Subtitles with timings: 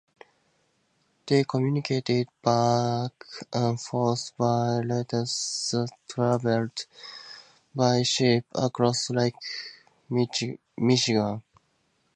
[1.27, 3.11] They communicated back
[3.53, 6.87] and forth by letters that traveled
[7.75, 9.35] by ship across Lake
[10.09, 11.43] Michigan.